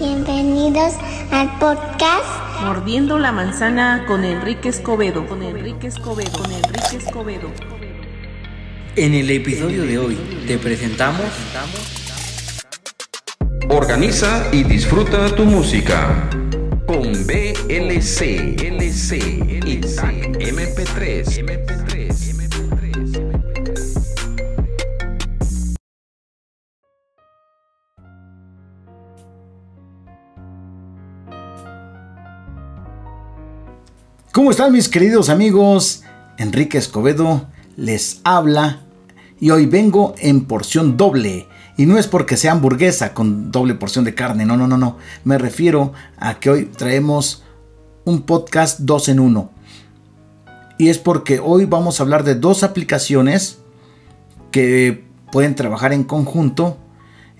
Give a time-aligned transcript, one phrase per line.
[0.00, 0.94] Bienvenidos
[1.30, 2.24] al podcast
[2.62, 5.26] Mordiendo la manzana con Enrique Escobedo.
[5.26, 6.32] Con Enrique Escobedo.
[6.32, 7.50] Con Enrique Escobedo.
[8.96, 11.26] En el episodio de hoy te presentamos
[13.68, 16.30] Organiza y disfruta tu música
[16.86, 19.18] con BLC, LC
[19.66, 21.44] y TAC MP3.
[21.44, 21.79] MP3.
[34.32, 36.04] ¿Cómo están mis queridos amigos?
[36.38, 38.78] Enrique Escobedo les habla
[39.40, 41.48] y hoy vengo en porción doble.
[41.76, 44.98] Y no es porque sea hamburguesa con doble porción de carne, no, no, no, no.
[45.24, 47.42] Me refiero a que hoy traemos
[48.04, 49.50] un podcast dos en uno.
[50.78, 53.58] Y es porque hoy vamos a hablar de dos aplicaciones
[54.52, 56.78] que pueden trabajar en conjunto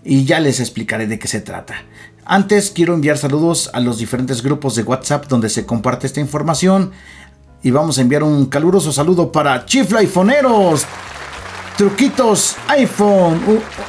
[0.04, 1.74] y ya les explicaré de qué se trata.
[2.24, 6.92] Antes quiero enviar saludos a los diferentes grupos de WhatsApp donde se comparte esta información
[7.62, 10.86] y vamos a enviar un caluroso saludo para Chifla iPhoneeros,
[11.76, 13.40] truquitos iPhone,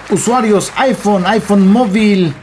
[0.09, 2.33] usuarios iPhone, iPhone móvil,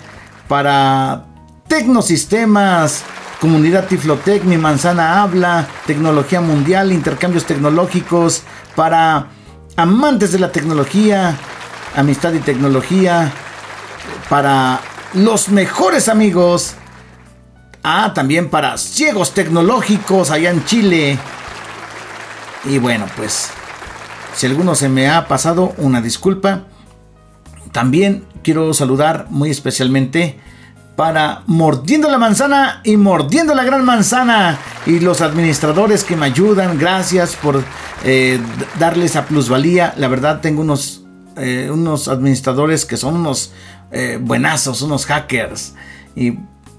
[0.46, 1.26] para
[1.68, 3.04] Tecnosistemas,
[3.40, 8.42] comunidad Tiflotec, mi manzana habla, tecnología mundial, intercambios tecnológicos,
[8.74, 9.28] para
[9.76, 11.36] amantes de la tecnología,
[11.94, 13.32] amistad y tecnología,
[14.28, 14.80] para
[15.14, 16.74] los mejores amigos.
[17.82, 21.18] Ah, también para ciegos tecnológicos allá en Chile.
[22.64, 23.50] Y bueno, pues
[24.34, 26.64] si alguno se me ha pasado, una disculpa.
[27.72, 30.38] También quiero saludar muy especialmente
[30.96, 34.58] para Mordiendo la Manzana y Mordiendo la Gran Manzana.
[34.84, 37.62] Y los administradores que me ayudan, gracias por
[38.04, 38.40] eh,
[38.78, 39.94] darles a plusvalía.
[39.96, 40.97] La verdad tengo unos,
[41.38, 43.52] eh, unos administradores que son unos
[43.90, 45.74] eh, buenazos, unos hackers.
[46.14, 46.38] Y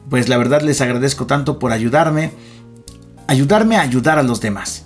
[0.10, 2.32] pues la verdad les agradezco tanto por ayudarme,
[3.28, 4.86] ayudarme a ayudar a los demás.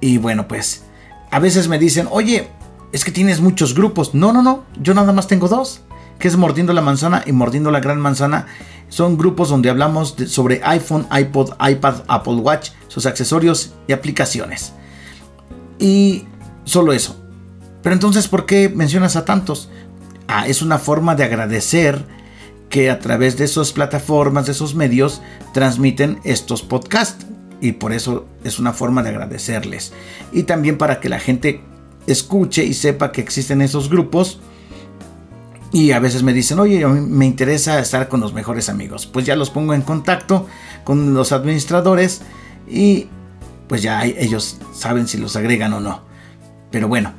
[0.00, 0.82] Y bueno, pues
[1.30, 2.48] a veces me dicen, oye,
[2.92, 4.14] es que tienes muchos grupos.
[4.14, 5.80] No, no, no, yo nada más tengo dos,
[6.18, 8.46] que es Mordiendo la Manzana y Mordiendo la Gran Manzana.
[8.88, 14.74] Son grupos donde hablamos sobre iPhone, iPod, iPad, Apple Watch, sus accesorios y aplicaciones.
[15.78, 16.26] Y
[16.64, 17.21] solo eso.
[17.82, 19.68] Pero entonces, ¿por qué mencionas a tantos?
[20.28, 22.04] Ah, es una forma de agradecer
[22.68, 25.20] que a través de esas plataformas, de esos medios,
[25.52, 27.26] transmiten estos podcasts.
[27.60, 29.92] Y por eso es una forma de agradecerles.
[30.32, 31.60] Y también para que la gente
[32.06, 34.40] escuche y sepa que existen esos grupos.
[35.72, 39.06] Y a veces me dicen, oye, me interesa estar con los mejores amigos.
[39.06, 40.46] Pues ya los pongo en contacto
[40.84, 42.22] con los administradores
[42.68, 43.08] y
[43.68, 46.02] pues ya ellos saben si los agregan o no.
[46.70, 47.14] Pero bueno,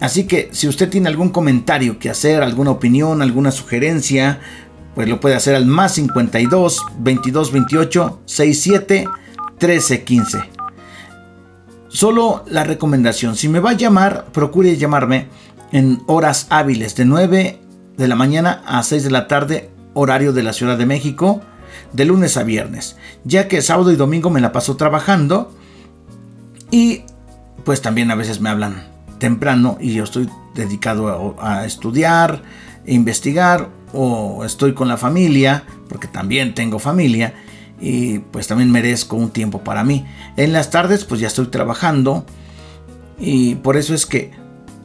[0.00, 4.40] Así que si usted tiene algún comentario que hacer, alguna opinión, alguna sugerencia,
[4.94, 9.08] pues lo puede hacer al más 52 22 28 67
[9.58, 10.38] 13 15.
[11.88, 15.28] Solo la recomendación, si me va a llamar, procure llamarme
[15.72, 17.60] en horas hábiles de 9
[17.96, 21.40] de la mañana a 6 de la tarde, horario de la Ciudad de México,
[21.92, 25.52] de lunes a viernes, ya que sábado y domingo me la paso trabajando
[26.70, 27.02] y
[27.64, 32.42] pues también a veces me hablan temprano y yo estoy dedicado a, estudiar,
[32.84, 37.34] e investigar o estoy con la familia, porque también tengo familia
[37.80, 40.06] y pues también merezco un tiempo para mí.
[40.36, 42.24] En las tardes pues ya estoy trabajando
[43.18, 44.32] y por eso es que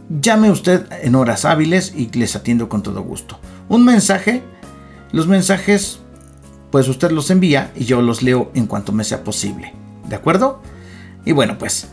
[0.10, 3.40] llame usted en horas hábiles y les atiendo con todo gusto.
[3.70, 4.44] Un mensaje,
[5.12, 6.00] los mensajes
[6.72, 9.74] pues usted los envía y yo los leo en cuanto me sea posible.
[10.08, 10.62] ¿De acuerdo?
[11.26, 11.88] Y bueno pues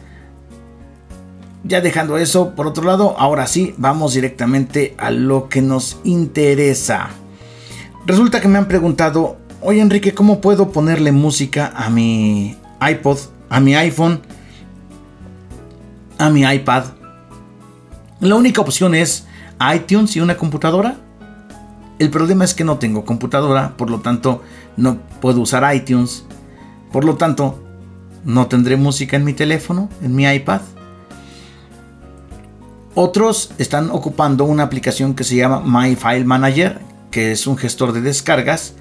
[1.65, 7.11] ya dejando eso, por otro lado, ahora sí, vamos directamente a lo que nos interesa.
[8.07, 13.19] Resulta que me han preguntado, oye Enrique, ¿cómo puedo ponerle música a mi iPod,
[13.51, 14.23] a mi iPhone,
[16.19, 16.85] a mi iPad?
[18.21, 19.27] La única opción es
[19.75, 20.97] iTunes y una computadora.
[21.99, 24.43] El problema es que no tengo computadora, por lo tanto
[24.77, 26.25] no puedo usar iTunes.
[26.93, 27.63] Por lo tanto,
[28.25, 30.63] no tendré música en mi teléfono, en mi iPad.
[32.95, 36.81] Otros están ocupando una aplicación que se llama My File Manager,
[37.13, 38.75] que es un gestor de descargas.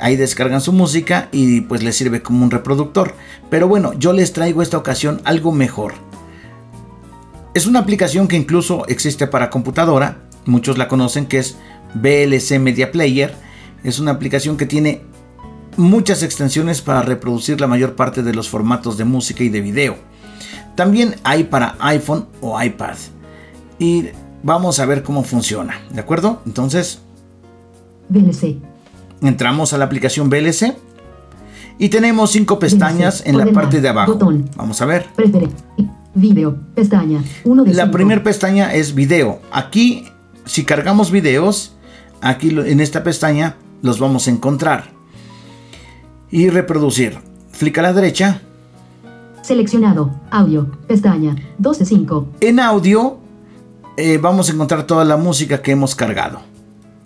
[0.00, 3.14] Ahí descargan su música y pues les sirve como un reproductor.
[3.50, 5.92] Pero bueno, yo les traigo esta ocasión algo mejor.
[7.52, 10.22] Es una aplicación que incluso existe para computadora.
[10.46, 11.58] Muchos la conocen que es
[11.94, 13.34] VLC Media Player.
[13.84, 15.02] Es una aplicación que tiene
[15.76, 19.98] muchas extensiones para reproducir la mayor parte de los formatos de música y de video.
[20.74, 22.96] También hay para iPhone o iPad
[23.82, 24.10] y
[24.44, 26.40] vamos a ver cómo funciona, ¿de acuerdo?
[26.46, 27.00] Entonces...
[28.08, 28.58] VLC.
[29.20, 30.76] Entramos a la aplicación VLC
[31.78, 34.12] y tenemos cinco pestañas en la parte de abajo.
[34.12, 34.48] Botón.
[34.56, 35.06] Vamos a ver.
[36.14, 36.56] Video.
[36.74, 37.24] Pestaña.
[37.44, 39.40] 1 de La primera pestaña es video.
[39.50, 40.04] Aquí,
[40.44, 41.74] si cargamos videos,
[42.20, 44.90] aquí en esta pestaña los vamos a encontrar.
[46.30, 47.18] Y reproducir.
[47.58, 48.42] Clic a la derecha.
[49.42, 50.12] Seleccionado.
[50.30, 50.70] Audio.
[50.86, 51.34] Pestaña.
[51.58, 52.28] 2 de 5.
[52.40, 53.21] En audio
[53.96, 56.40] eh, vamos a encontrar toda la música que hemos cargado.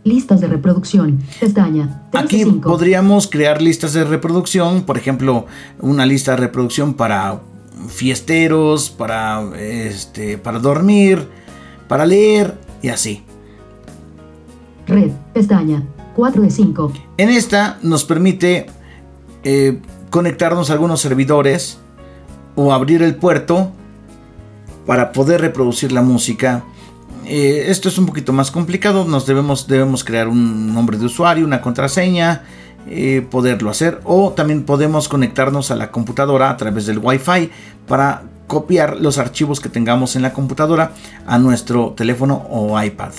[0.04, 1.18] Listas de reproducción.
[1.40, 2.02] Pestaña.
[2.12, 2.68] 3 Aquí de 5.
[2.68, 5.46] podríamos crear listas de reproducción, por ejemplo,
[5.80, 7.40] una lista de reproducción para
[7.88, 11.28] fiesteros, para este, para dormir,
[11.88, 13.22] para leer y así.
[14.86, 15.10] Red.
[15.34, 15.82] Pestaña.
[16.14, 16.92] 4 de 5.
[17.18, 18.66] En esta nos permite
[19.42, 19.80] eh,
[20.10, 21.78] conectarnos a algunos servidores
[22.54, 23.72] o abrir el puerto
[24.86, 26.64] para poder reproducir la música.
[27.26, 31.44] Eh, esto es un poquito más complicado, nos debemos, debemos crear un nombre de usuario,
[31.44, 32.44] una contraseña,
[32.88, 37.50] eh, poderlo hacer o también podemos conectarnos a la computadora a través del Wi-Fi
[37.88, 40.92] para copiar los archivos que tengamos en la computadora
[41.26, 43.10] a nuestro teléfono o iPad.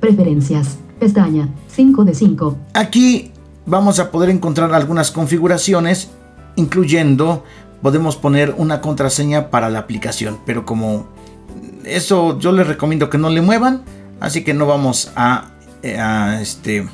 [0.00, 0.76] Preferencias.
[1.00, 1.48] Pestaña.
[1.68, 2.58] 5 de 5.
[2.74, 3.32] Aquí
[3.64, 6.10] vamos a poder encontrar algunas configuraciones,
[6.56, 7.44] incluyendo
[7.80, 11.13] podemos poner una contraseña para la aplicación, pero como
[11.84, 13.82] eso yo les recomiendo que no le muevan,
[14.20, 15.50] así que no vamos a,
[15.82, 16.86] eh, a, este,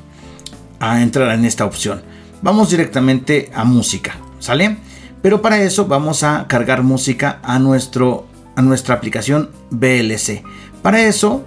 [0.78, 2.02] a entrar en esta opción.
[2.42, 4.78] Vamos directamente a música, ¿sale?
[5.22, 8.26] Pero para eso vamos a cargar música a, nuestro,
[8.56, 10.42] a nuestra aplicación VLC.
[10.82, 11.44] Para eso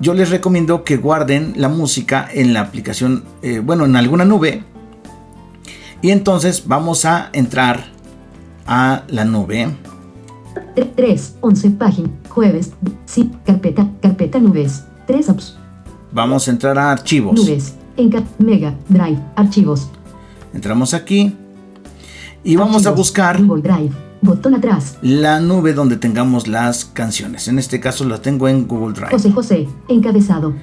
[0.00, 4.64] yo les recomiendo que guarden la música en la aplicación, eh, bueno, en alguna nube.
[6.02, 7.86] Y entonces vamos a entrar
[8.66, 9.68] a la nube.
[10.74, 11.36] 3.
[11.40, 11.70] 11.
[11.72, 12.08] Página.
[12.28, 12.72] Jueves.
[13.04, 13.30] Sí.
[13.44, 13.88] Carpeta.
[14.00, 14.84] Carpeta nubes.
[15.06, 15.56] 3 apps.
[16.12, 17.34] Vamos a entrar a archivos.
[17.34, 17.74] Nubes.
[17.96, 18.22] Enca.
[18.38, 18.74] Mega.
[18.88, 19.18] Drive.
[19.36, 19.88] Archivos.
[20.54, 21.36] Entramos aquí.
[22.44, 23.92] Y vamos a buscar Google Drive.
[24.20, 24.98] Botón atrás.
[25.02, 27.48] la nube donde tengamos las canciones.
[27.48, 29.10] En este caso la tengo en Google Drive.
[29.10, 29.68] José José.
[29.88, 30.54] Encabezado.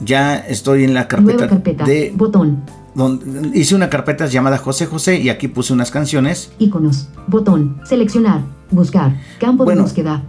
[0.00, 1.84] Ya estoy en la carpeta, Nueva carpeta.
[1.84, 2.62] de Botón.
[2.94, 6.52] Donde hice una carpeta llamada José José y aquí puse unas canciones.
[6.58, 7.08] Iconos.
[7.26, 7.80] Botón.
[7.84, 8.40] Seleccionar.
[8.70, 9.20] Buscar.
[9.38, 9.80] Campo Bueno.
[9.82, 10.22] de búsqueda.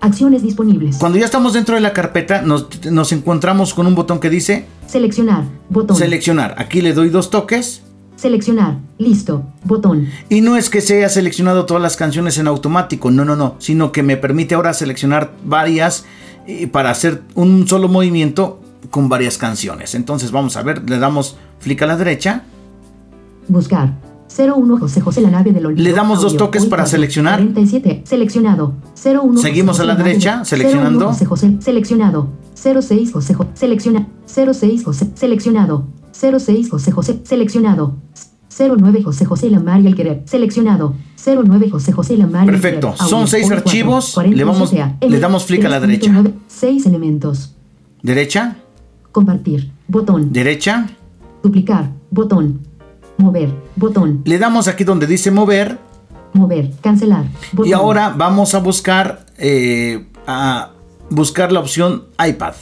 [0.00, 0.96] Acciones disponibles.
[0.98, 4.66] Cuando ya estamos dentro de la carpeta nos, nos encontramos con un botón que dice
[4.86, 5.42] Seleccionar.
[5.70, 5.96] Botón.
[5.96, 6.54] seleccionar.
[6.58, 7.82] Aquí le doy dos toques
[8.14, 8.78] Seleccionar.
[8.98, 9.44] Listo.
[9.64, 10.08] Botón.
[10.28, 13.54] y no es que se haya seleccionado todas las canciones en automático, no, no, no,
[13.58, 16.04] sino que me permite ahora seleccionar varias
[16.46, 18.60] eh, para hacer un solo movimiento
[18.90, 19.94] con varias canciones.
[19.94, 22.42] Entonces vamos a ver, le damos flick a la derecha,
[23.48, 23.94] Buscar.
[24.36, 25.82] 01 José José la nave del olvido.
[25.82, 27.38] Le damos dos toques para seleccionar.
[27.40, 28.02] 47.
[28.04, 28.74] Seleccionado.
[29.02, 31.06] 01 Seguimos a la derecha, seleccionando.
[31.06, 31.56] 01 José José.
[31.60, 32.28] Seleccionado.
[32.54, 33.50] 06 José José.
[33.54, 34.06] Selecciona.
[34.26, 35.08] 06 José.
[35.14, 35.86] Seleccionado.
[36.12, 37.20] 06 José José.
[37.24, 37.96] Seleccionado.
[38.58, 40.22] 09 José José Lamar y el querer.
[40.26, 40.94] Seleccionado.
[41.24, 42.94] 09 José José Lamar Perfecto.
[42.98, 44.14] Son seis archivos.
[44.28, 46.24] Le vamos- le damos clic a la 3.9, derecha.
[46.48, 47.54] Seis elementos.
[48.02, 48.56] derecha,
[49.12, 49.70] Compartir.
[49.88, 50.32] Botón.
[50.32, 50.86] derecha.
[51.42, 51.90] Duplicar.
[52.10, 52.60] Botón.
[53.16, 53.50] Mover.
[53.76, 54.22] Botón.
[54.24, 55.78] Le damos aquí donde dice mover
[56.34, 56.70] Mover.
[56.82, 57.24] Cancelar.
[57.52, 57.68] Botón.
[57.68, 60.70] y ahora vamos a buscar eh, a
[61.10, 62.54] buscar la opción iPad.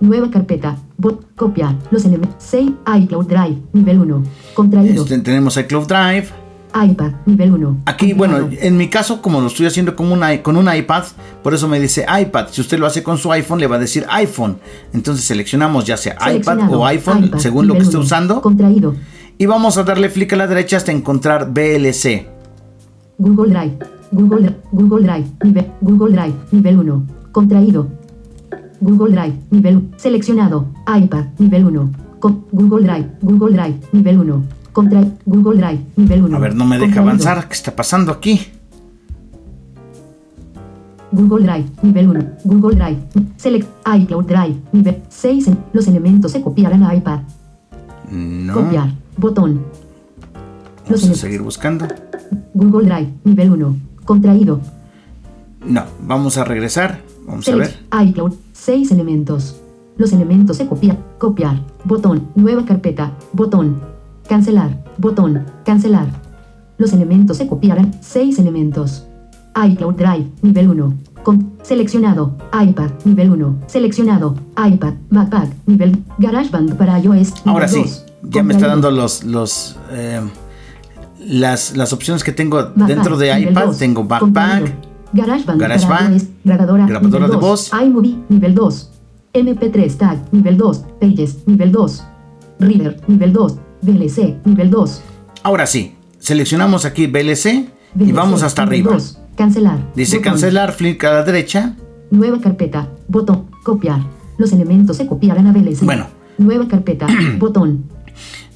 [0.00, 0.76] Nueva carpeta.
[0.96, 1.24] Bot.
[1.34, 1.74] Copiar.
[1.90, 2.42] Los elementos.
[2.42, 2.74] Save.
[3.02, 3.58] iCloud Drive.
[3.72, 4.22] Nivel 1.
[4.54, 5.02] Contraído.
[5.04, 6.28] Este, tenemos iCloud Drive.
[6.74, 7.12] iPad.
[7.26, 7.82] Nivel 1.
[7.86, 11.04] Aquí, bueno, en mi caso, como lo estoy haciendo con un, con un iPad,
[11.42, 12.48] por eso me dice iPad.
[12.50, 14.58] Si usted lo hace con su iPhone, le va a decir iPhone.
[14.92, 18.40] Entonces seleccionamos ya sea iPad o iPhone, según lo que esté usando.
[18.40, 18.94] Contraído.
[19.38, 22.26] Y vamos a darle clic a la derecha hasta encontrar VLC.
[23.18, 23.78] Google Drive.
[24.10, 25.26] Google, Google Drive.
[25.44, 25.66] Nivel.
[25.80, 26.34] Google Drive.
[26.50, 27.06] Nivel 1.
[27.32, 27.88] Contraído.
[28.80, 29.34] Google Drive.
[29.50, 29.88] Nivel 1.
[29.96, 30.66] Seleccionado.
[30.86, 31.26] iPad.
[31.38, 31.90] Nivel 1.
[32.18, 33.10] Con Google Drive.
[33.22, 33.78] Google Drive.
[33.92, 34.57] Nivel 1.
[34.78, 35.80] Contra Google Drive.
[35.96, 36.36] Nivel 1.
[36.36, 37.48] A ver, no me deja avanzar.
[37.48, 38.46] ¿Qué está pasando aquí?
[41.10, 42.24] Google Drive, nivel 1.
[42.44, 42.98] Google Drive.
[43.38, 45.50] Select iCloud Drive, nivel 6.
[45.72, 47.22] Los elementos se copiarán a iPad.
[48.12, 48.54] No.
[48.54, 48.92] Copiar.
[49.16, 49.54] Botón.
[49.54, 51.18] Los Vamos a elementos.
[51.18, 51.88] seguir buscando.
[52.54, 53.76] Google Drive, nivel 1.
[54.04, 54.60] Contraído.
[55.66, 57.00] No, vamos a regresar.
[57.26, 57.66] Vamos a ver.
[57.66, 58.34] Select iCloud.
[58.52, 59.60] 6 elementos.
[59.96, 60.98] Los elementos se copian.
[61.18, 61.64] Copiar.
[61.82, 62.28] Botón.
[62.36, 63.10] Nueva carpeta.
[63.32, 63.97] Botón.
[64.28, 64.84] Cancelar.
[64.98, 65.44] Botón.
[65.64, 66.06] Cancelar.
[66.76, 67.92] Los elementos se copiarán.
[68.00, 69.06] 6 elementos.
[69.56, 70.26] iCloud Drive.
[70.42, 70.94] Nivel 1.
[71.22, 71.52] Con.
[71.62, 72.36] Seleccionado.
[72.52, 72.90] iPad.
[73.04, 73.56] Nivel 1.
[73.66, 74.34] Seleccionado.
[74.56, 74.94] iPad.
[75.10, 75.50] Backpack.
[75.66, 76.04] Nivel.
[76.18, 77.06] GarageBand para iOS.
[77.06, 78.06] nivel Ahora sí, 2.
[78.30, 80.20] ya me está dando los, los eh,
[81.26, 83.66] las, las opciones que tengo Backpack, dentro de iPad.
[83.66, 84.04] 2, Tengo.
[84.04, 84.88] Backpack.
[85.10, 87.70] GarageBand, GarageBand, para iOS, grabadora, grabadora de 2, voz.
[87.82, 88.90] iMovie, nivel 2.
[89.32, 90.84] MP3 Tag, nivel 2.
[91.00, 92.04] Pages, nivel 2.
[92.60, 93.58] Reader, nivel 2.
[93.82, 95.02] VLC, nivel 2.
[95.42, 98.92] Ahora sí, seleccionamos aquí VLC y VLC, vamos hasta arriba.
[98.92, 99.18] 2.
[99.36, 99.78] Cancelar.
[99.94, 100.32] Dice botón.
[100.32, 101.76] cancelar, flick a la derecha.
[102.10, 102.88] Nueva carpeta.
[103.06, 103.46] Botón.
[103.64, 104.00] Copiar.
[104.36, 105.84] Los elementos se copiarán a VLC.
[105.84, 106.06] Bueno.
[106.38, 107.06] Nueva carpeta.
[107.38, 107.84] botón.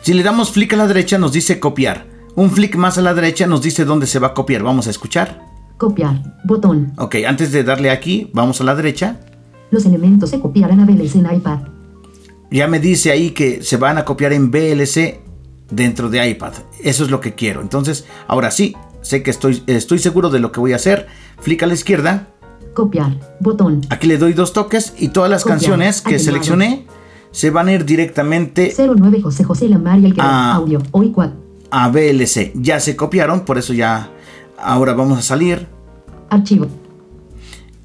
[0.02, 2.07] Si le damos flick a la derecha nos dice copiar.
[2.35, 4.62] Un flick más a la derecha nos dice dónde se va a copiar.
[4.62, 5.43] Vamos a escuchar.
[5.76, 6.38] Copiar.
[6.45, 6.93] Botón.
[6.99, 9.21] Ok, antes de darle aquí, vamos a la derecha.
[9.71, 11.61] Los elementos se copiarán a VLC en iPad.
[12.52, 15.21] Ya me dice ahí que se van a copiar en VLC
[15.71, 16.52] dentro de iPad.
[16.82, 17.62] Eso es lo que quiero.
[17.62, 21.06] Entonces, ahora sí, sé que estoy, estoy seguro de lo que voy a hacer.
[21.40, 22.28] Flick a la izquierda.
[22.75, 23.18] Copiar.
[23.40, 23.80] Botón.
[23.90, 25.59] Aquí le doy dos toques y todas las Copiar.
[25.61, 26.87] canciones que seleccioné
[27.30, 30.54] se van a ir directamente 09 José José Lamar y el que Ah.
[30.56, 30.82] audio.
[30.90, 31.35] Hoy 4.
[31.71, 32.52] a VLC.
[32.54, 34.11] Ya se copiaron, por eso ya
[34.59, 35.66] ahora vamos a salir
[36.28, 36.66] Archivo.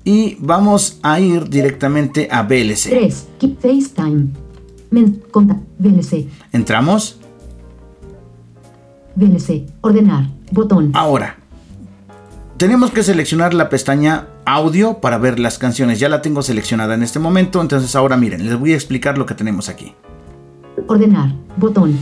[0.03, 2.89] y vamos a ir directamente a VLC.
[2.89, 3.27] 3.
[3.39, 4.27] Keep FaceTime.
[4.89, 5.21] Men.
[5.31, 5.57] Conta.
[5.79, 6.27] VLC.
[6.51, 7.19] Entramos.
[9.15, 9.65] VLC.
[9.81, 10.27] Ordenar.
[10.51, 10.91] Botón.
[10.93, 11.37] Ahora,
[12.57, 15.99] tenemos que seleccionar la pestaña audio para ver las canciones.
[15.99, 19.25] Ya la tengo seleccionada en este momento, entonces ahora miren, les voy a explicar lo
[19.25, 19.93] que tenemos aquí.
[20.87, 21.33] Ordenar.
[21.57, 21.97] Botón.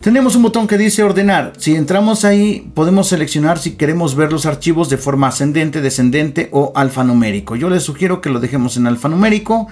[0.00, 1.52] Tenemos un botón que dice ordenar.
[1.56, 6.72] Si entramos ahí, podemos seleccionar si queremos ver los archivos de forma ascendente, descendente o
[6.76, 7.56] alfanumérico.
[7.56, 9.68] Yo les sugiero que lo dejemos en alfanumérico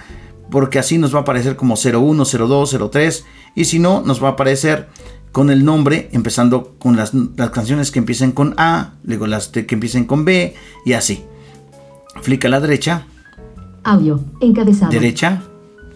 [0.49, 3.25] porque así nos va a aparecer como 01, 02, 03
[3.55, 4.89] y si no, nos va a aparecer
[5.31, 9.65] con el nombre, empezando con las, las canciones que empiecen con A, luego las que
[9.69, 11.23] empiecen con B y así.
[12.21, 13.05] Flick a la derecha,
[13.83, 14.19] Audio.
[14.41, 14.91] Encabezado.
[14.91, 15.43] derecha,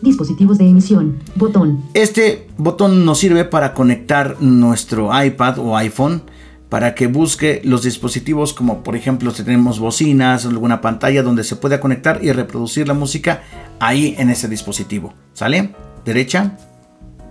[0.02, 1.18] Dispositivos de emisión.
[1.36, 1.84] Botón.
[1.94, 6.22] Este botón nos sirve para conectar nuestro iPad o iPhone
[6.70, 11.56] para que busque los dispositivos como por ejemplo si tenemos bocinas alguna pantalla donde se
[11.56, 13.42] pueda conectar y reproducir la música
[13.80, 15.14] ahí en ese dispositivo.
[15.34, 15.74] ¿Sale?
[16.06, 16.58] Derecha.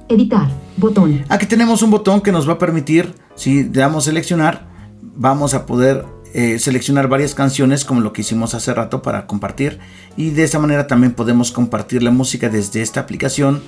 [0.09, 0.49] Editar.
[0.77, 1.25] Botón.
[1.29, 4.67] Aquí tenemos un botón que nos va a permitir, si le damos seleccionar,
[5.03, 6.05] vamos a poder
[6.35, 9.79] eh, seleccionar varias canciones como lo que hicimos hace rato para compartir
[10.17, 13.63] y de esta manera también podemos compartir la música desde esta aplicación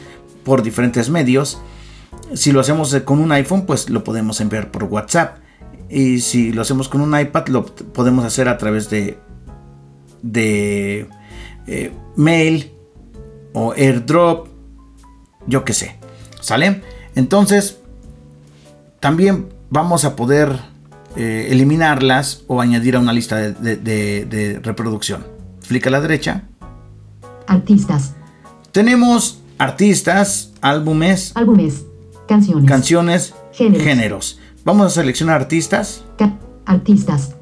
[0.44, 1.60] por diferentes medios.
[2.34, 5.38] Si lo hacemos con un iPhone, pues lo podemos enviar por WhatsApp.
[5.90, 9.18] Y si lo hacemos con un iPad, lo podemos hacer a través de,
[10.22, 11.08] de
[11.66, 12.70] eh, mail
[13.52, 14.46] o airdrop,
[15.46, 15.96] yo qué sé.
[16.40, 16.82] ¿Sale?
[17.16, 17.78] Entonces,
[19.00, 20.58] también vamos a poder
[21.16, 25.26] eh, eliminarlas o añadir a una lista de, de- de- de reproducción.
[25.60, 26.44] Flick a la derecha.
[27.46, 28.14] Artistas.
[28.72, 31.84] Tenemos artistas, álbumes, Álbumes.
[32.28, 32.64] Canciones.
[32.68, 33.84] canciones, Géneros.
[33.84, 34.39] géneros.
[34.64, 36.04] Vamos a seleccionar artistas.
[36.66, 37.34] Artistas.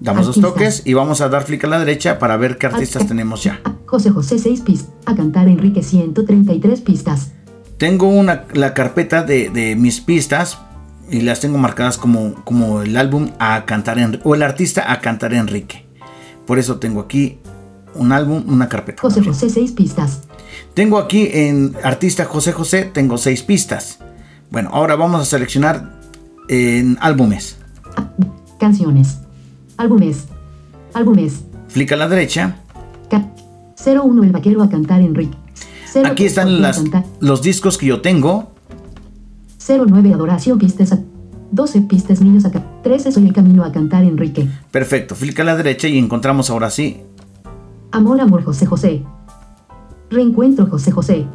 [0.00, 0.52] Damos dos Artistas.
[0.52, 3.42] toques y vamos a dar flick a la derecha para ver qué artistas Ar- tenemos
[3.44, 3.60] ya.
[3.64, 4.90] A- José José 6 pistas.
[5.06, 7.32] A cantar Enrique 133 pistas.
[7.78, 10.58] Tengo una, la carpeta de, de mis pistas
[11.10, 15.00] y las tengo marcadas como, como el álbum a cantar Enri- o el artista a
[15.00, 15.86] cantar Enrique.
[16.46, 17.38] Por eso tengo aquí
[17.94, 19.00] un álbum, una carpeta.
[19.00, 19.22] José.
[19.24, 20.22] José 6 pistas.
[20.74, 23.98] Tengo aquí en artista José José, tengo seis pistas.
[24.50, 25.95] Bueno, ahora vamos a seleccionar
[26.48, 27.56] en álbumes.
[28.58, 29.18] Canciones.
[29.76, 30.26] Álbumes.
[30.94, 31.44] Álbumes.
[31.68, 32.56] Flick a la derecha.
[33.10, 33.30] Ca-
[33.84, 35.36] 01 El vaquero a cantar Enrique.
[35.92, 36.82] 0 Aquí están las,
[37.20, 38.52] los discos que yo tengo.
[39.66, 41.00] 09 Adoración pistas a
[41.52, 44.48] 12 pistas niños a ca- 13 Soy el camino a cantar Enrique.
[44.70, 47.02] Perfecto, flick a la derecha y encontramos ahora sí.
[47.92, 49.02] Amor, amor, José José.
[50.10, 51.26] Reencuentro, José José.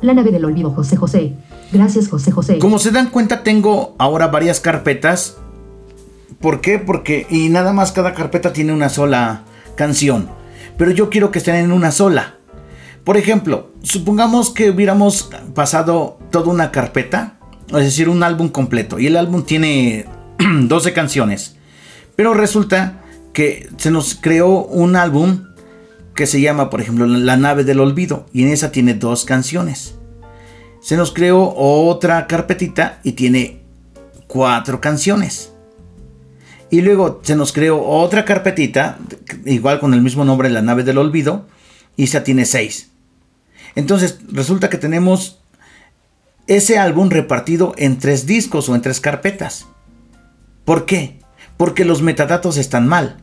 [0.00, 1.34] La nave del olvido, José José.
[1.72, 2.58] Gracias, José José.
[2.58, 5.38] Como se dan cuenta, tengo ahora varias carpetas.
[6.40, 6.78] ¿Por qué?
[6.78, 9.42] Porque y nada más cada carpeta tiene una sola
[9.74, 10.28] canción.
[10.76, 12.36] Pero yo quiero que estén en una sola.
[13.02, 17.38] Por ejemplo, supongamos que hubiéramos pasado toda una carpeta,
[17.68, 20.06] es decir, un álbum completo, y el álbum tiene
[20.38, 21.56] 12 canciones.
[22.14, 23.00] Pero resulta
[23.32, 25.47] que se nos creó un álbum
[26.18, 29.94] que se llama, por ejemplo, La nave del olvido, y en esa tiene dos canciones.
[30.80, 33.60] Se nos creó otra carpetita y tiene
[34.26, 35.52] cuatro canciones.
[36.70, 38.98] Y luego se nos creó otra carpetita,
[39.44, 41.46] igual con el mismo nombre, La nave del olvido,
[41.96, 42.90] y esa tiene seis.
[43.76, 45.38] Entonces resulta que tenemos
[46.48, 49.66] ese álbum repartido en tres discos o en tres carpetas.
[50.64, 51.20] ¿Por qué?
[51.56, 53.22] Porque los metadatos están mal.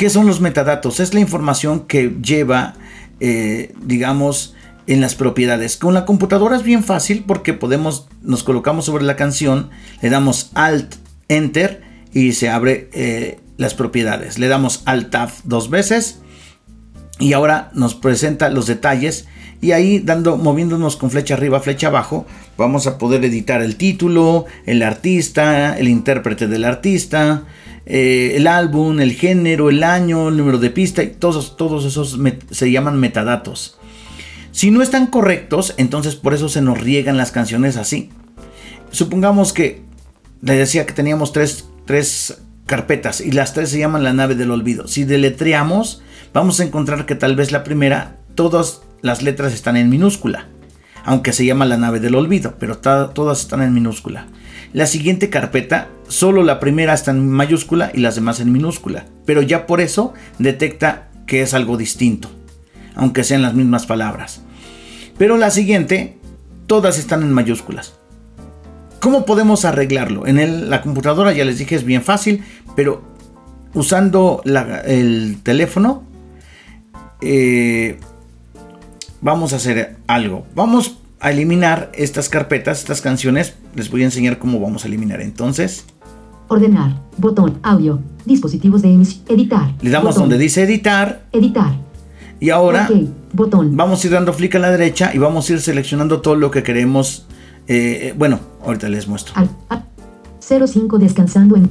[0.00, 0.98] ¿Qué son los metadatos?
[0.98, 2.72] Es la información que lleva,
[3.20, 4.54] eh, digamos,
[4.86, 5.76] en las propiedades.
[5.76, 9.68] Con la computadora es bien fácil porque podemos, nos colocamos sobre la canción,
[10.00, 10.94] le damos Alt,
[11.28, 11.82] Enter
[12.14, 14.38] y se abre eh, las propiedades.
[14.38, 16.20] Le damos Alt Tab dos veces
[17.18, 19.26] y ahora nos presenta los detalles
[19.60, 22.24] Y ahí dando, moviéndonos con flecha arriba, flecha abajo,
[22.56, 27.44] vamos a poder editar el título, el artista, el intérprete del artista,
[27.92, 32.16] eh, el álbum, el género, el año, el número de pista, y todos, todos esos
[32.48, 33.78] se llaman metadatos.
[34.52, 38.10] Si no están correctos, entonces por eso se nos riegan las canciones así.
[38.92, 39.82] Supongamos que
[40.40, 44.52] le decía que teníamos tres, tres carpetas y las tres se llaman la nave del
[44.52, 44.86] olvido.
[44.86, 46.00] Si deletreamos,
[46.32, 50.46] vamos a encontrar que tal vez la primera, todas las letras están en minúscula.
[51.04, 54.28] Aunque se llama la nave del olvido, pero todas están en minúscula.
[54.72, 59.06] La siguiente carpeta, solo la primera está en mayúscula y las demás en minúscula.
[59.24, 62.28] Pero ya por eso detecta que es algo distinto,
[62.94, 64.42] aunque sean las mismas palabras.
[65.16, 66.18] Pero la siguiente,
[66.66, 67.94] todas están en mayúsculas.
[68.98, 70.26] ¿Cómo podemos arreglarlo?
[70.26, 72.44] En la computadora ya les dije es bien fácil,
[72.76, 73.02] pero
[73.72, 74.42] usando
[74.84, 76.02] el teléfono
[77.22, 77.98] eh,
[79.20, 80.46] vamos a hacer algo.
[80.54, 83.54] Vamos a eliminar estas carpetas, estas canciones.
[83.74, 85.20] Les voy a enseñar cómo vamos a eliminar.
[85.20, 85.84] Entonces,
[86.50, 87.00] Ordenar.
[87.16, 87.58] Botón.
[87.62, 88.00] Audio.
[88.26, 89.22] Dispositivos de emisión.
[89.28, 89.72] Editar.
[89.80, 90.22] le damos Botón.
[90.28, 91.72] donde dice editar Editar.
[92.40, 92.96] y ahora Ok.
[93.32, 93.76] Botón.
[93.76, 96.50] vamos a ir dando clic a la derecha y vamos a ir seleccionando todo lo
[96.50, 97.26] que queremos.
[97.68, 99.32] eh, eh, bueno, ahorita les muestro.
[99.36, 99.84] Al, a-
[100.40, 101.70] 05 descansando en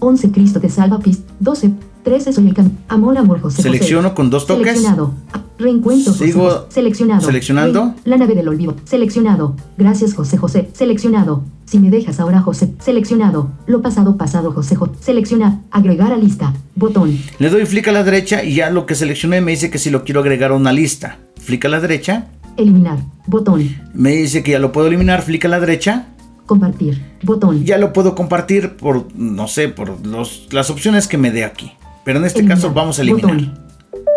[0.00, 1.70] 11 Cristo te salva pis 12
[2.02, 3.62] 13 soy el amor amor José José.
[3.62, 4.66] Selecciono con dos toques.
[4.66, 5.12] seleccionado
[5.58, 6.66] reencuentro Sigo José.
[6.70, 7.94] seleccionado seleccionando.
[8.04, 12.72] Re- la nave del olvido seleccionado gracias José José seleccionado si me dejas ahora José
[12.78, 17.92] seleccionado lo pasado pasado José José selecciona agregar a lista botón Le doy clic a
[17.92, 20.54] la derecha y ya lo que seleccioné me dice que si lo quiero agregar a
[20.54, 21.18] una lista.
[21.46, 22.26] Clic a la derecha.
[22.56, 25.24] eliminar botón Me dice que ya lo puedo eliminar.
[25.24, 26.06] Clic a la derecha.
[26.46, 31.30] compartir botón Ya lo puedo compartir por, no sé, por los- las opciones que me
[31.30, 31.72] dé aquí.
[32.04, 32.58] Pero en este Eliminar.
[32.58, 33.32] caso vamos a eliminar.
[33.34, 33.58] Botón.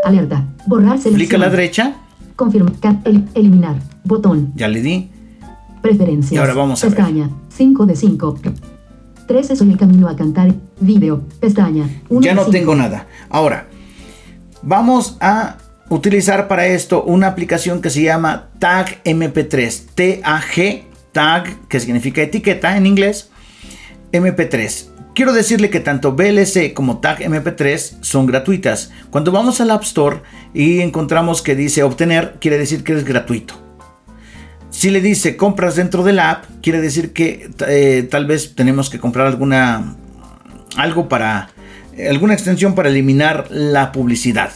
[0.04, 0.46] Alerta.
[0.68, 1.16] Borrar selección.
[1.16, 1.94] Clic a la derecha.
[2.36, 2.72] Confirma.
[3.06, 3.76] el- eliminar.
[4.04, 4.52] Botón.
[4.56, 5.10] Ya le di.
[5.82, 6.32] Preferencias.
[6.34, 6.96] Y ahora vamos a ver.
[6.96, 7.30] Pestaña.
[7.50, 8.40] 5 de 5.
[9.28, 10.54] 13 soy el camino a cantar.
[10.80, 11.22] Video.
[11.40, 11.88] Pestaña.
[12.10, 13.08] Ya no tengo nada.
[13.30, 13.68] Ahora,
[14.62, 15.58] vamos a
[15.90, 19.86] utilizar para esto una aplicación que se llama Tag MP3.
[19.96, 23.30] T-A-G, Tag, que significa etiqueta en inglés.
[24.12, 24.88] MP3.
[25.14, 28.92] Quiero decirle que tanto VLC como Tag MP3 son gratuitas.
[29.10, 30.22] Cuando vamos al App Store
[30.54, 33.56] y encontramos que dice obtener, quiere decir que es gratuito.
[34.70, 38.90] Si le dice compras dentro de la app, quiere decir que eh, tal vez tenemos
[38.90, 39.98] que comprar alguna
[40.78, 41.50] algo para
[42.10, 44.52] alguna extensión para eliminar la publicidad.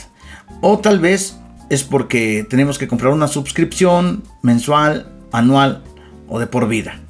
[0.62, 1.38] O tal vez
[1.70, 5.84] es porque tenemos que comprar una suscripción mensual, anual
[6.30, 7.02] o de por vida.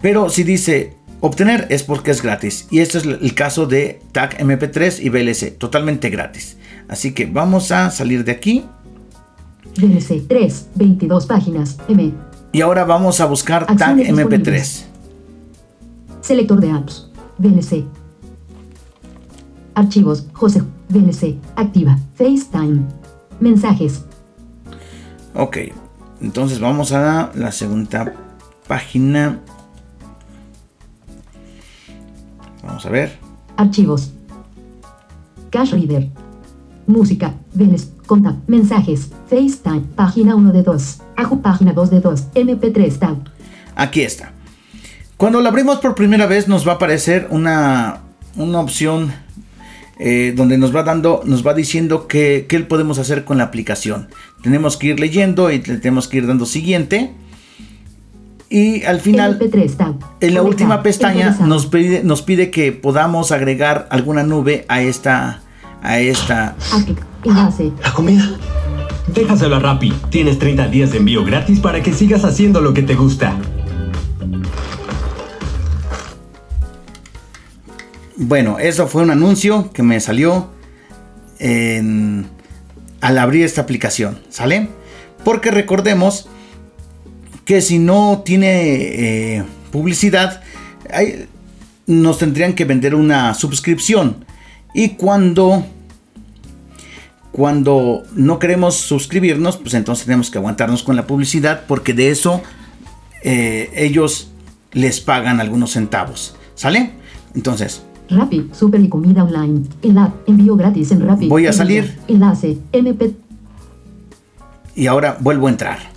[0.00, 2.66] Pero si dice obtener es porque es gratis.
[2.70, 6.56] Y este es el caso de Tag MP3 y VLC, totalmente gratis.
[6.88, 8.64] Así que vamos a salir de aquí
[9.78, 10.68] VLC 3.
[10.74, 11.78] 22 páginas.
[11.88, 12.12] M.
[12.52, 14.28] y ahora vamos a buscar Tag Acciones MP3.
[14.28, 14.86] disponibles.
[16.20, 17.10] Selector de apps.
[17.38, 17.84] VLC.
[19.74, 20.26] Archivos.
[20.32, 20.62] José.
[20.88, 21.36] VLC.
[21.56, 21.98] Activa.
[22.14, 22.82] FaceTime.
[23.40, 24.04] Mensajes.
[25.34, 25.58] Ok,
[26.22, 28.14] entonces vamos a la segunda
[28.66, 29.40] página.
[32.86, 33.18] Vamos a ver.
[33.56, 34.12] Archivos.
[35.50, 36.08] Cash Reader.
[36.86, 37.34] Música.
[37.52, 37.90] Veles.
[38.06, 38.36] Conta.
[38.46, 39.10] Mensajes.
[39.28, 39.82] FaceTime.
[39.96, 40.98] Página 1 de 2.
[41.16, 41.42] Aju.
[41.42, 42.32] Página 2 de 2.
[42.34, 43.16] MP3 Tab.
[43.74, 44.32] Aquí está.
[45.16, 48.02] Cuando la abrimos por primera vez nos va a aparecer una,
[48.36, 49.12] una opción
[49.98, 54.08] eh, donde nos va dando, nos va diciendo qué qué podemos hacer con la aplicación.
[54.42, 57.14] Tenemos que ir leyendo y le tenemos que ir dando siguiente.
[58.48, 59.94] Y al final, MP3 Tab.
[60.20, 65.40] en la última pestaña nos pide, nos pide que podamos agregar alguna nube a esta,
[65.82, 66.54] a esta.
[67.24, 67.72] Enlace.
[67.82, 68.30] La comida.
[69.12, 69.92] Déjaselo a Rappi.
[70.10, 73.36] Tienes 30 días de envío gratis para que sigas haciendo lo que te gusta.
[78.16, 80.48] Bueno, eso fue un anuncio que me salió
[81.38, 82.26] en-
[83.00, 84.68] al abrir esta aplicación, ¿sale?
[85.24, 86.28] Porque recordemos
[87.46, 90.42] que si no tiene eh, publicidad,
[90.92, 91.26] hay-
[91.86, 94.24] nos tendrían que vender una suscripción.
[94.74, 95.64] Y cuando,
[97.32, 102.42] cuando no queremos suscribirnos, pues entonces tenemos que aguantarnos con la publicidad porque de eso
[103.22, 104.30] eh, ellos
[104.72, 106.90] les pagan algunos centavos, ¿sale?
[107.34, 108.48] Entonces, Rappi.
[108.52, 109.62] Super y comida online.
[109.82, 110.12] Enlace.
[110.28, 111.28] Envío gratis en Rappi.
[111.28, 111.98] Voy a salir.
[112.06, 112.56] Enlace.
[112.72, 113.14] MP.
[114.76, 115.95] y ahora vuelvo a entrar.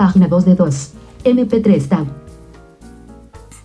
[0.00, 0.90] Página 2 de 2.
[1.24, 2.06] MP3 Tab.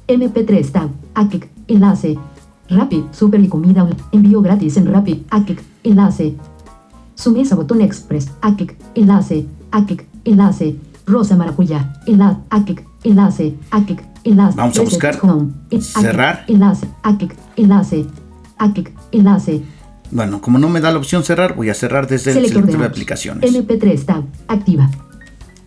[0.08, 0.90] MP3 Tab.
[1.14, 1.50] Akik.
[1.68, 2.18] Enlace.
[2.70, 3.06] Rappi.
[3.12, 3.88] Super y comida.
[4.12, 5.26] Envío gratis en Rappi.
[5.30, 5.64] Akik.
[5.84, 6.36] Enlace.
[7.16, 8.30] Su mesa botón express.
[8.42, 8.76] Akik.
[8.96, 9.46] Enlace.
[9.76, 14.56] Akik, enlace, Rosa Maracuyá, enlace, Akik, enlace, Akik, enlace.
[14.56, 15.20] Vamos a buscar
[15.82, 16.46] cerrar.
[16.48, 18.06] Enlace, Akik, enlace,
[18.58, 19.62] Akik, enlace.
[20.12, 22.86] Bueno, como no me da la opción cerrar, voy a cerrar desde el Selector de
[22.86, 23.54] aplicaciones.
[23.54, 24.90] MP3 tab, activa.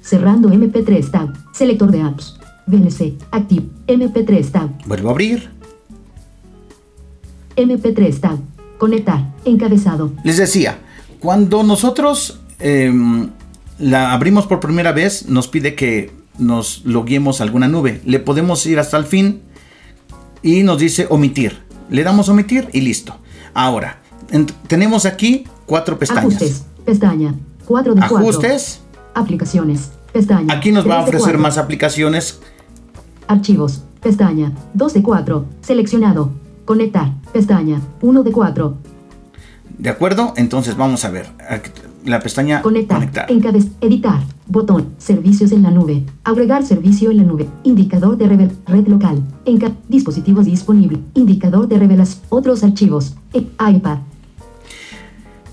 [0.08, 2.38] Cerrando MP3 tab, selector de apps.
[2.66, 3.66] VLC, active.
[3.86, 5.50] MP3 tab, Vuelvo a abrir.
[7.56, 8.38] MP3 tab,
[8.78, 10.10] conectar, encabezado.
[10.24, 10.78] Les decía,
[11.20, 13.28] cuando nosotros em,
[13.78, 18.00] la abrimos por primera vez, nos pide que nos loguemos a alguna nube.
[18.06, 19.42] Le podemos ir hasta el fin
[20.42, 21.58] y nos dice omitir.
[21.90, 23.14] Le damos omitir y listo.
[23.52, 26.24] Ahora, en- tenemos aquí cuatro pestañas.
[26.36, 27.34] Ajustes, pestaña,
[27.66, 28.16] 4 de 4.
[28.18, 28.80] Ajustes.
[29.14, 30.54] Aplicaciones, pestaña.
[30.54, 31.40] Aquí nos va a 3 de ofrecer 4.
[31.40, 32.40] más aplicaciones.
[33.26, 35.44] Archivos, pestaña, 2 de 4.
[35.62, 36.32] Seleccionado.
[36.64, 38.76] Conectar, pestaña, 1 de 4.
[39.78, 40.34] ¿De acuerdo?
[40.36, 41.26] Entonces vamos a ver.
[42.04, 43.30] La pestaña Conectar, conectar.
[43.30, 48.52] encabez, editar, botón, servicios en la nube, agregar servicio en la nube, indicador de revel,
[48.66, 53.98] red local, enca, dispositivos disponible, indicador de revelas, otros archivos, e- iPad,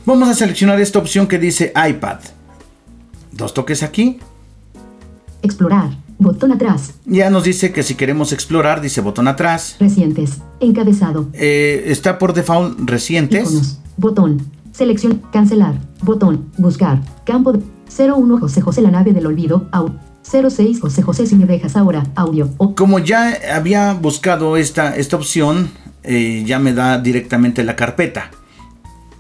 [0.05, 2.19] Vamos a seleccionar esta opción que dice iPad.
[3.31, 4.19] Dos toques aquí.
[5.45, 9.75] Explorar, botón atrás, Ya nos dice que si queremos explorar, dice botón atrás.
[9.79, 13.43] recientes, encabezado, Eh, está por default recientes.
[13.49, 17.59] iconos, botón, selección, cancelar, botón, buscar, campo de
[17.97, 19.91] 01 José José la nave del olvido, au,
[20.23, 25.15] 06 José José si me dejas ahora, audio, o, Como ya había buscado esta, esta
[25.17, 25.69] opción,
[26.03, 28.31] eh, ya me da directamente la carpeta.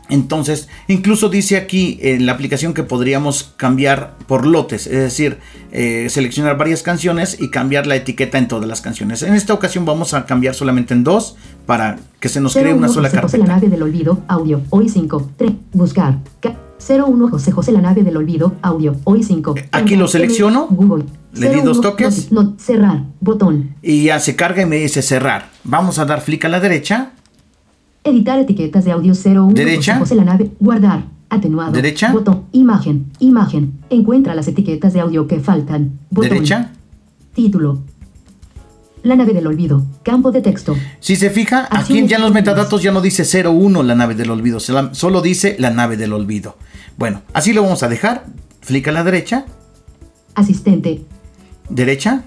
[0.09, 5.37] Entonces, incluso dice aquí en la aplicación que podríamos cambiar por lotes, es decir,
[5.71, 9.23] eh, seleccionar varias canciones y cambiar la etiqueta en todas las canciones.
[9.23, 12.77] En esta ocasión vamos a cambiar solamente en dos para que se nos cree 01
[12.77, 13.61] una sola José José la carpeta.
[13.61, 16.55] nave del olvido, audio, hoy 5, 3, buscar, ca-
[16.87, 19.55] 01 José José la nave del olvido, audio, hoy 5.
[19.71, 21.05] Aquí lo selecciono, Google.
[21.33, 22.29] le di dos 01, toques.
[22.57, 23.75] cerrar, botón.
[23.81, 25.49] Y ya se carga y me dice cerrar.
[25.63, 27.11] Vamos a dar clic a la derecha.
[28.05, 29.97] Editar etiquetas de audio 01 Derecha.
[29.97, 31.71] José la nave, guardar, atenuado.
[31.71, 32.11] Derecha.
[32.13, 33.79] Botón, imagen, imagen.
[33.89, 35.97] Encuentra las etiquetas de audio que faltan.
[36.11, 36.29] Botón.
[36.29, 36.71] Derecha.
[37.33, 37.79] Título.
[39.01, 39.83] La nave del olvido.
[40.03, 40.75] Campo de texto.
[40.99, 44.29] Si se fija, aquí ya en los metadatos ya no dice 01 la nave del
[44.29, 46.57] olvido, solo dice la nave del olvido.
[46.97, 48.25] Bueno, así lo vamos a dejar.
[48.65, 49.45] Clic a la derecha,
[50.35, 51.05] Asistente.
[51.69, 52.23] derecha.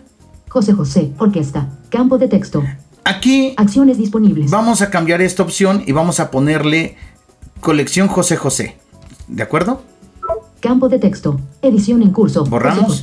[0.48, 1.12] José José.
[1.18, 1.68] Orquesta.
[1.88, 2.64] Campo de texto.
[3.08, 4.50] Aquí Acciones disponibles.
[4.50, 6.96] vamos a cambiar esta opción y vamos a ponerle
[7.62, 8.76] colección José José.
[9.28, 9.80] ¿De acuerdo?
[10.60, 11.40] Campo de texto.
[11.62, 12.44] Edición en curso.
[12.44, 13.02] Borramos.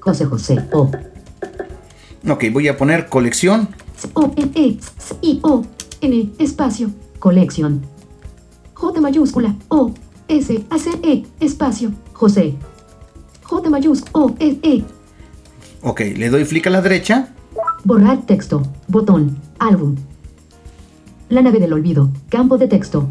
[0.00, 0.64] José José.
[0.72, 0.90] O.
[2.28, 3.68] Ok, voy a poner colección.
[4.14, 4.76] O, N, E,
[5.22, 5.64] I, O,
[6.00, 6.90] N, espacio.
[7.20, 7.86] Colección.
[8.74, 9.54] J mayúscula.
[9.68, 9.94] O,
[10.26, 11.92] S, A, C, E, espacio.
[12.12, 12.56] José.
[13.44, 14.10] J mayúscula.
[14.14, 14.84] O, E, E.
[15.82, 17.33] Ok, le doy clic a la derecha.
[17.84, 18.62] Borrar texto.
[18.88, 19.38] Botón.
[19.58, 19.96] Álbum.
[21.28, 22.10] La nave del olvido.
[22.28, 23.06] Campo de texto.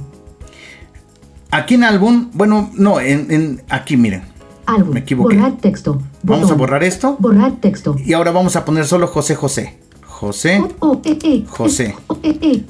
[1.52, 4.24] Aquí en álbum, bueno, no, en, en- aquí miren.
[4.66, 4.94] Álbum.
[4.94, 5.36] Me equivoqué.
[5.36, 6.02] Borrar texto.
[6.24, 6.58] Vamos a Botón.
[6.58, 7.16] borrar esto.
[7.20, 7.96] Borrar texto.
[8.04, 9.78] Y ahora vamos a poner solo José José.
[10.08, 10.64] José.
[11.04, 11.46] E, E.
[11.48, 11.96] José.
[12.24, 12.64] E.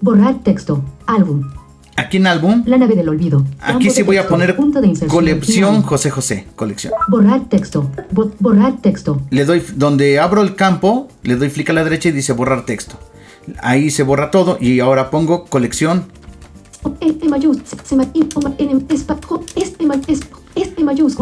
[0.00, 0.82] Borrar texto.
[1.06, 1.48] Álbum.
[2.00, 3.44] Aquí en álbum, La nave del olvido.
[3.60, 5.82] aquí sí voy a poner Punto de colección.
[5.82, 6.46] José José.
[6.56, 6.94] Colección.
[7.08, 7.90] Borrar texto.
[8.10, 9.20] Bo- borrar texto.
[9.28, 12.64] Le doy, donde abro el campo, le doy clic a la derecha y dice borrar
[12.64, 12.96] texto.
[13.62, 16.06] Ahí se borra todo y ahora pongo colección.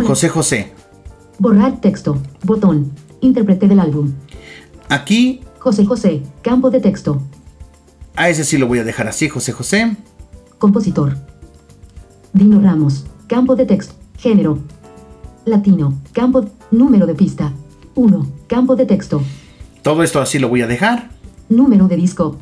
[0.07, 0.73] José José.
[1.39, 2.19] Borrar texto.
[2.45, 2.93] Botón.
[3.21, 4.13] Intérprete del álbum.
[4.89, 6.23] Aquí, José José.
[6.43, 7.21] Campo de texto.
[8.17, 9.97] a ese sí lo voy a dejar así, José José.
[10.59, 11.17] Compositor.
[12.33, 13.07] Dino Ramos.
[13.27, 13.95] Campo de texto.
[14.19, 14.59] Género.
[15.45, 15.95] Latino.
[16.13, 16.45] Campo.
[16.71, 17.53] Número de pista.
[17.95, 18.27] 1.
[18.47, 19.23] Campo de texto.
[19.83, 21.11] Todo esto así lo voy a dejar.
[21.49, 22.37] Número de disco.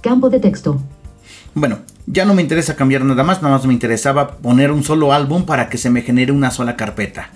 [0.00, 0.80] Campo de texto.
[1.54, 5.12] Bueno, ya no me interesa cambiar nada más, nada más me interesaba poner un solo
[5.12, 7.30] álbum para que se me genere una sola carpeta.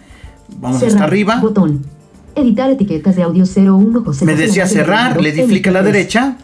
[0.59, 1.41] Vamos hasta arriba.
[1.41, 1.85] Botón.
[2.35, 5.85] Editar etiquetas de audio 01 José Me decía cerrar, le di clic a la MP3.
[5.85, 6.37] derecha,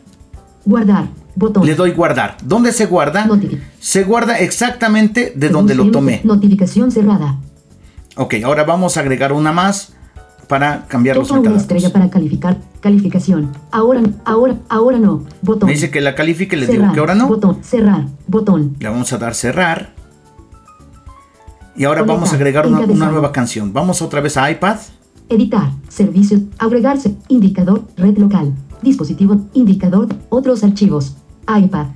[0.65, 1.07] Guardar.
[1.37, 1.65] Botón.
[1.67, 2.39] le doy guardar.
[2.43, 3.29] ¿Dónde se guarda?
[3.79, 6.23] Se guarda exactamente de donde lo tomé.
[6.25, 7.39] Notificación cerrada.
[8.17, 9.93] Ok, ahora vamos a agregar una más
[10.49, 11.63] para cambiar los una metadatos.
[11.63, 12.59] estrella para calificar.
[12.81, 13.53] Calificación.
[13.71, 15.25] Ahora, ahora, ahora no.
[15.43, 15.67] Botón.
[15.67, 16.95] Me dice que la califique, le digo cerrar.
[16.95, 17.29] que ahora no.
[17.29, 17.63] Botón.
[17.63, 18.07] Cerrar.
[18.27, 18.77] Botón.
[18.79, 19.95] Le vamos a dar cerrar.
[21.77, 22.17] Y ahora Conectar.
[22.17, 23.73] vamos a agregar una, nueva canción.
[23.73, 24.79] Vamos otra vez a iPad.
[25.29, 25.71] Editar.
[25.89, 26.41] Servicios.
[26.59, 27.17] Agregarse.
[27.29, 27.85] Indicador.
[27.97, 28.55] Red local.
[28.81, 29.43] Dispositivo.
[29.53, 30.09] Indicador.
[30.31, 31.17] Otros archivos.
[31.49, 31.87] iPad.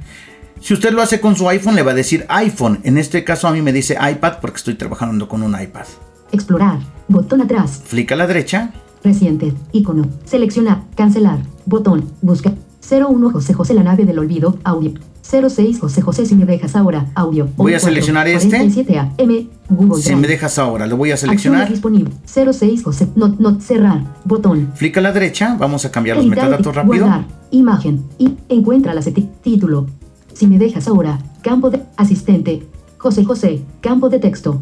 [0.61, 2.81] Si usted lo hace con su iPhone, le va a decir iPhone.
[2.85, 5.87] En este caso a mí me dice iPad porque estoy trabajando con un iPad.
[6.33, 6.79] Explorar.
[7.09, 7.83] Botón atrás.
[7.87, 8.73] Flick a la derecha.
[9.03, 9.55] Reciente.
[9.73, 10.09] Icono.
[10.25, 10.83] Seleccionar.
[10.97, 11.41] Cancelar.
[11.65, 12.13] Botón.
[12.21, 12.53] Busca.
[12.89, 14.59] 01 José José la nave del olvido.
[14.63, 14.93] Audio.
[15.31, 17.07] 06 José José si me dejas ahora.
[17.15, 17.49] Audio.
[17.57, 18.49] Voy a 4, seleccionar este.
[18.49, 19.49] 47 AM.
[19.69, 20.21] Google Si Drive.
[20.21, 21.69] me dejas ahora, lo voy a seleccionar.
[21.71, 22.11] disponible.
[22.27, 23.09] 06 José.
[23.15, 24.03] Not, not cerrar.
[24.25, 24.73] Botón.
[24.75, 25.57] Flick a la derecha.
[25.59, 27.07] Vamos a cambiar los metadatos rápido.
[27.07, 27.27] Guardar.
[27.51, 28.05] Imagen.
[28.19, 29.87] Y encuentra la título.
[30.33, 31.19] Si me dejas ahora.
[31.43, 32.67] Campo de asistente.
[32.99, 33.63] José José.
[33.81, 34.61] Campo de texto.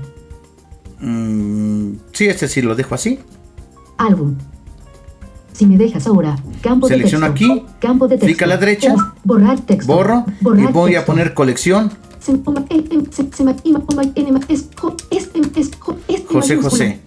[1.00, 3.18] Mm, sí, este sí lo dejo así.
[3.96, 4.36] Álbum.
[5.58, 6.36] Si me dejas ahora.
[6.62, 7.52] Campo Selecciono de texto.
[7.52, 8.26] aquí, Campo de texto.
[8.26, 8.94] clic a la derecha,
[9.24, 9.92] Borrar texto.
[9.92, 11.12] Borro y Borrar voy a texto.
[11.12, 11.90] poner colección
[16.30, 16.56] José.
[16.56, 17.00] José.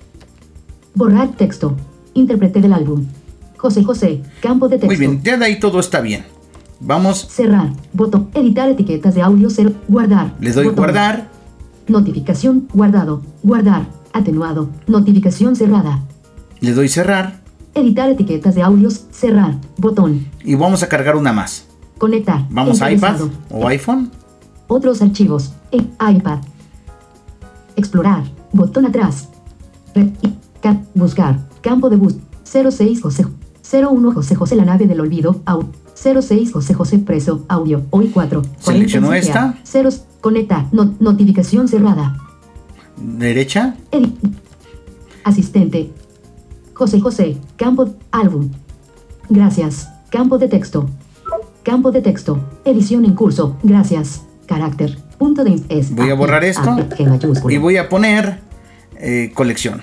[0.96, 1.78] Borrar texto.
[2.14, 3.06] Intérprete del álbum.
[3.58, 4.22] José José.
[4.42, 4.88] Campo de texto.
[4.88, 6.26] Muy bien, ya de ahí todo está bien.
[6.82, 7.70] Vamos, Cerrar.
[7.94, 8.32] Botón.
[8.34, 9.50] Editar etiquetas de audio.
[9.50, 9.72] Cero.
[9.88, 10.34] Guardar.
[10.42, 10.78] le doy Botón.
[10.78, 11.30] guardar.
[11.88, 12.68] Notificación.
[12.74, 13.22] Guardado.
[13.44, 13.86] Guardar.
[14.12, 14.70] Atenuado.
[14.88, 16.04] Notificación cerrada.
[16.60, 17.40] Le doy cerrar
[17.73, 19.05] Editar etiquetas de audios.
[19.12, 19.55] Cerrar.
[19.77, 20.27] Botón.
[20.43, 21.67] y vamos a cargar una más.
[21.97, 22.45] Conectar.
[22.49, 24.12] Vamos a iPad o iPhone.
[24.67, 25.53] Otros archivos.
[25.71, 26.39] En iPad.
[27.75, 28.23] Explorar.
[28.51, 29.29] Botón atrás.
[29.95, 31.39] Re- y- ca- buscar.
[31.62, 32.15] Campo de bus.
[32.43, 33.25] 06 José.
[33.71, 35.41] 01 José José la nave del olvido.
[35.45, 35.63] Au.
[35.93, 37.45] 06 José José preso.
[37.47, 37.84] Audio.
[37.91, 38.41] Hoy 4.
[38.60, 39.55] Selecciono esta.
[39.63, 40.03] Ceros.
[40.19, 40.67] Conecta.
[40.71, 42.17] No- notificación cerrada.
[42.97, 43.75] Derecha.
[43.91, 44.15] Edit.
[45.23, 45.91] Asistente.
[46.82, 47.38] José José.
[47.58, 47.94] Campo.
[48.12, 48.50] Álbum.
[49.30, 49.88] Gracias.
[50.10, 50.89] Campo de texto.
[51.62, 52.39] Campo de texto.
[52.65, 53.56] Edición en curso.
[53.62, 54.24] Gracias.
[54.48, 54.98] Carácter.
[55.20, 55.94] Punto de es.
[55.94, 56.72] Voy a borrar esto.
[56.72, 57.54] Mayúscula.
[57.54, 58.39] Y voy a poner
[58.98, 59.80] eh, colección.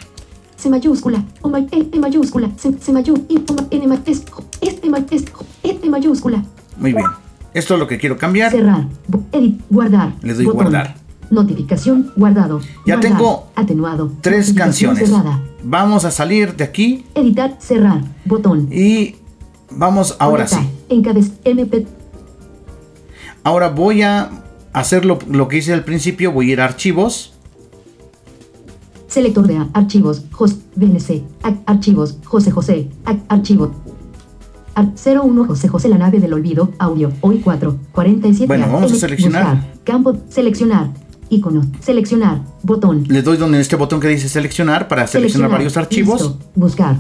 [0.57, 1.23] C mayúscula.
[1.41, 2.51] O ma- E, E mayúscula.
[2.57, 4.25] C, C mayu- y o ma- N es,
[4.61, 5.25] es,
[5.63, 6.43] E E mayúscula.
[6.79, 7.07] Muy bien.
[7.55, 8.51] Esto es lo que quiero cambiar.
[8.51, 8.87] Cerrar.
[9.31, 9.61] Edit.
[9.71, 10.15] Guardar.
[10.23, 10.63] Le doy Botón.
[10.63, 10.97] guardar.
[11.31, 12.12] Notificación.
[12.17, 12.61] Guardado.
[12.87, 14.12] Ya tengo Atenuado.
[14.21, 15.09] Tres canciones.
[15.09, 15.43] cerrada.
[15.62, 17.57] Vamos a salir de aquí Editar.
[17.61, 18.01] Cerrar.
[18.25, 18.69] Botón.
[18.73, 19.17] y
[19.71, 20.62] vamos ahora Conectar.
[20.88, 20.95] sí.
[20.95, 21.33] Encabez.
[21.45, 21.87] MP.
[23.45, 24.31] Ahora voy a
[24.73, 26.33] hacer lo, lo que hice al principio.
[26.33, 27.35] Voy a ir a archivos.
[29.07, 30.23] Selector de archivos.
[30.77, 31.25] BNC.
[31.43, 32.19] Ac- archivos.
[32.25, 32.88] José José.
[33.29, 33.73] Archivo.
[34.75, 36.71] Ar- 01 José José la nave del olvido.
[36.79, 37.11] Audio.
[37.23, 37.77] Hoy 4.
[37.93, 38.47] 47.
[38.47, 39.57] Bueno, vamos a seleccionar.
[39.57, 40.17] buscar, Campo.
[40.29, 40.91] Seleccionar.
[41.31, 41.62] Icono.
[41.81, 42.43] Seleccionar.
[42.62, 43.05] Botón.
[43.09, 46.21] Le doy donde este botón que dice seleccionar para seleccionar varios archivos.
[46.21, 46.38] Listo.
[46.55, 46.97] Buscar.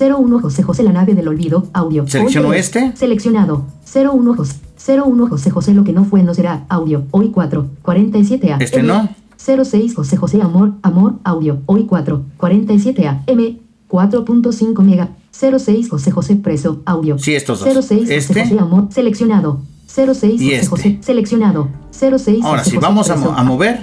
[0.00, 1.66] 01 José José la nave del olvido.
[1.72, 2.06] Audio.
[2.06, 2.92] Selecciono este.
[2.96, 3.66] Seleccionado.
[3.94, 4.56] 01 José.
[4.86, 6.64] 01 José José lo que no fue no será.
[6.68, 7.04] Audio.
[7.10, 7.66] Hoy 4.
[7.82, 8.56] 47 A.
[8.58, 9.08] Este M, no.
[9.38, 16.36] 06 José José Amor, Amor, Audio, hoy 4, 47 AM, 4.5 Mega, 06 José José
[16.36, 17.18] Preso, Audio.
[17.18, 17.86] Sí, estos dos.
[17.86, 18.34] 06 Este.
[18.34, 19.62] José José Amor, seleccionado.
[19.88, 20.66] 06 Y este.
[20.68, 21.68] José, seleccionado.
[21.90, 23.80] 06 Ahora sí, José vamos a, mo- a mover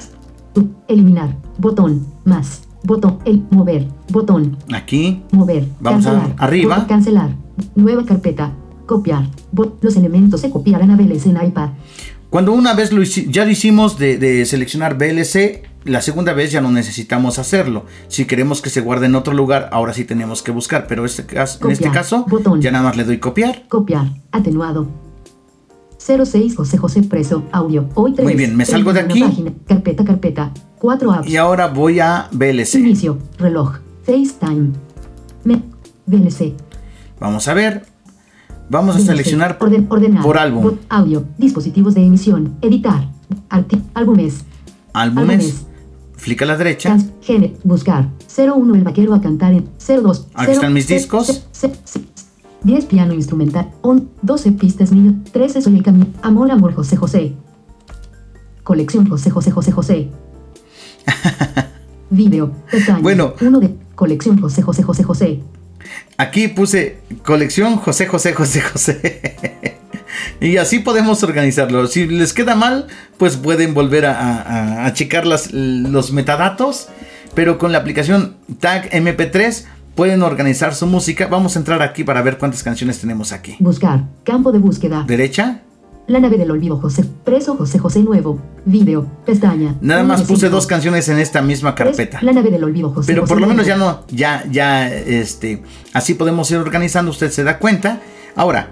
[0.88, 5.22] Eliminar, botón, más, botón, el, mover, botón, aquí.
[5.32, 6.76] mover, Vamos a- cancelar, arriba.
[6.76, 7.30] botón, cancelar,
[7.76, 8.54] nueva carpeta,
[8.86, 9.28] copiar,
[9.82, 11.72] los elementos se copiarán a VLC en iPad.
[12.30, 16.62] Cuando una vez lo ya lo hicimos de, de seleccionar VLC, la segunda vez ya
[16.62, 17.86] no necesitamos hacerlo.
[18.08, 20.88] Si queremos que se guarde en otro lugar, ahora sí tenemos que buscar.
[20.88, 22.62] Pero este caso, en este Copiar, caso, botón.
[22.62, 23.64] ya nada más le doy copiar.
[23.68, 24.08] Copiar.
[24.32, 24.88] Atenuado.
[26.06, 27.44] 06 José José Preso.
[27.52, 27.90] Audio.
[27.96, 28.24] Hoy 3.
[28.26, 29.22] Muy bien, me salgo de aquí.
[29.22, 29.52] Página.
[29.68, 30.52] Carpeta, carpeta.
[30.80, 31.28] 4 apps.
[31.30, 32.76] Y ahora voy a VLC.
[32.80, 33.18] Inicio.
[33.40, 33.78] Reloj.
[34.04, 34.70] FaceTime.
[35.44, 35.62] Me.
[36.06, 36.54] VLC.
[37.20, 37.86] Vamos a ver.
[38.70, 39.08] Vamos a VLC.
[39.08, 40.22] seleccionar Orden- ordenar.
[40.24, 40.78] por álbum.
[40.90, 41.26] Audio.
[41.38, 42.56] Dispositivos de emisión.
[42.62, 43.10] Editar.
[43.50, 44.46] Arti álbumes.
[44.94, 45.66] álbumes.
[46.18, 46.90] Flick a la derecha.
[46.90, 47.08] Trans.
[47.22, 47.56] Gene.
[47.64, 48.10] Buscar.
[48.38, 49.68] 01 El vaquero a cantar en.
[49.80, 50.28] 02.
[50.36, 51.46] Aquí están mis discos.
[51.52, 52.02] ce- ce-
[52.66, 53.72] 10 piano instrumental.
[53.82, 54.10] On.
[54.22, 55.16] 12 pistas niño.
[55.32, 56.08] 13 soy el camino.
[56.22, 57.34] Amor, amor, José José.
[58.64, 60.10] Colección José José José José.
[62.10, 62.52] Video.
[62.72, 63.00] Pestaña.
[63.00, 63.34] Bueno.
[63.42, 65.40] Uno de colección José José José José.
[66.18, 69.22] Aquí puse colección José José José José.
[70.42, 71.86] y así podemos organizarlo.
[71.88, 76.88] Si les queda mal, pues pueden volver a, a- a checar las- los metadatos.
[77.36, 81.28] Pero con la aplicación Tag MP3 pueden organizar su música.
[81.28, 83.56] Vamos a entrar aquí para ver cuántas canciones tenemos aquí.
[83.60, 84.04] Buscar.
[84.24, 85.06] Campo de búsqueda.
[85.08, 85.62] Derecha.
[86.08, 87.04] La nave del olvido José.
[87.24, 88.40] Preso José José Nuevo.
[88.66, 89.08] Video.
[89.26, 89.76] Pestaña.
[89.82, 92.20] Nada más puse dos canciones en esta misma carpeta.
[92.22, 95.64] La nave del olvido José Pero José por lo menos ya no, ya, ya, este,
[95.94, 98.02] así podemos ir organizando, usted se da cuenta.
[98.36, 98.70] Ahora,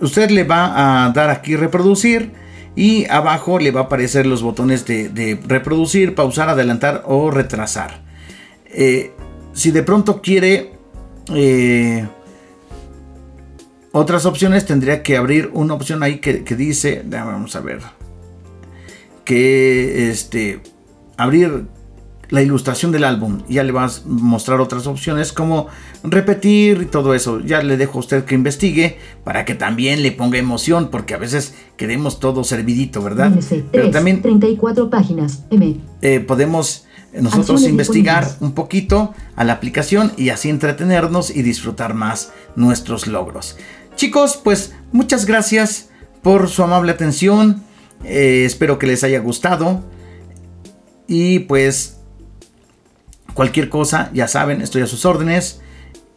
[0.00, 2.32] usted le va a dar aquí reproducir
[2.76, 8.02] y abajo le va a aparecer los botones de, de reproducir, pausar, adelantar o retrasar.
[8.66, 9.12] Eh,
[9.54, 10.72] si de pronto quiere
[11.34, 12.06] eh,
[13.92, 17.80] otras opciones tendría que abrir una opción ahí que, que dice, vamos a ver,
[19.24, 20.60] que este,
[21.16, 21.66] abrir
[22.30, 23.42] la ilustración del álbum.
[23.48, 25.68] Ya le vas a mostrar otras opciones como
[26.02, 27.40] repetir y todo eso.
[27.40, 31.18] Ya le dejo a usted que investigue para que también le ponga emoción, porque a
[31.18, 33.32] veces queremos todo servidito, ¿verdad?
[33.32, 35.44] MC3, Pero también 34 páginas.
[35.50, 35.76] M.
[36.02, 36.83] eh, podemos
[37.20, 43.56] nosotros investigar un poquito a la aplicación y así entretenernos y disfrutar más nuestros logros.
[43.96, 45.90] Chicos, pues muchas gracias
[46.22, 47.62] por su amable atención.
[48.02, 49.84] Eh, espero que les haya gustado.
[51.06, 51.98] Y pues
[53.34, 55.60] cualquier cosa, ya saben, estoy a sus órdenes.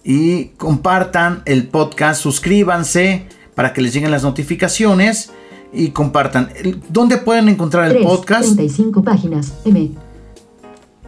[0.03, 5.31] Y compartan el podcast, suscríbanse para que les lleguen las notificaciones.
[5.73, 6.49] Y compartan.
[6.89, 8.55] ¿Dónde pueden encontrar el 3, podcast?
[8.55, 9.53] 35 páginas.
[9.65, 9.91] M.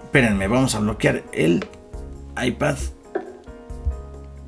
[0.09, 1.67] Espérenme, vamos a bloquear el
[2.43, 2.77] iPad.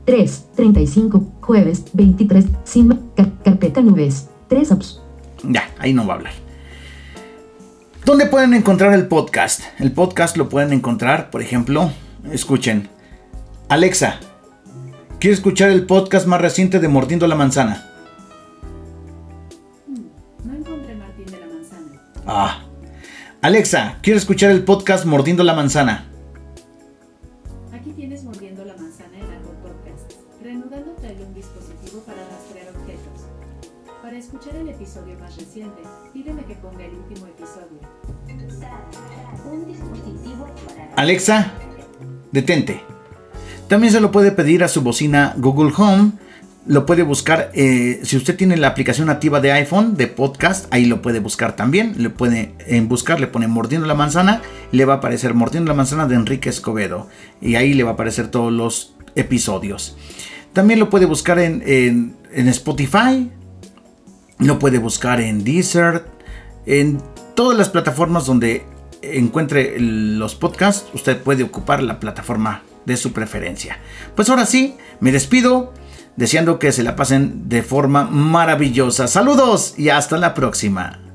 [0.06, 4.28] 3, 35, jueves, 23, sin car- carpeta nubes.
[4.48, 5.02] 3 apps.
[5.44, 6.34] Ya, ahí no va a hablar.
[8.06, 9.62] ¿Dónde pueden encontrar el podcast?
[9.78, 11.92] El podcast lo pueden encontrar, por ejemplo,
[12.32, 12.90] escuchen.
[13.70, 14.20] Alexa,
[15.20, 17.88] quiero escuchar el podcast más reciente de Mordiendo la Manzana.
[20.44, 22.02] No encontré Martín de la Manzana.
[22.26, 22.61] Ah.
[23.44, 26.06] Alexa, quiero escuchar el podcast Mordiendo la Manzana.
[27.74, 30.12] Aquí tienes Mordiendo la Manzana en Apple Podcast.
[30.44, 33.26] Reanudando trae un dispositivo para rastrear objetos.
[34.04, 35.82] Para escuchar el episodio más reciente,
[36.14, 37.80] pídeme que ponga el último episodio.
[40.96, 41.52] Alexa,
[42.32, 42.84] detente.
[43.68, 46.12] También se lo puede pedir a su bocina Google Home.
[46.68, 50.86] Lo puede buscar, eh, si usted tiene la aplicación nativa de iPhone de podcast, ahí
[50.86, 51.96] lo puede buscar también.
[51.98, 55.76] Le puede en buscar, le pone Mordiendo la Manzana, le va a aparecer Mordiendo la
[55.76, 57.08] Manzana de Enrique Escobedo.
[57.42, 59.98] Y ahí le va a aparecer todos los episodios.
[60.54, 63.32] También lo puede buscar en, en- en Spotify,
[64.38, 66.06] lo puede buscar en Deezer,
[66.68, 67.00] en
[67.36, 68.64] todas las plataformas donde
[69.02, 73.80] encuentre los podcasts, usted puede ocupar la plataforma de su preferencia.
[74.16, 75.74] Pues ahora sí, me despido,
[76.16, 79.08] deseando que se la pasen de forma maravillosa.
[79.08, 81.11] Saludos y hasta la próxima.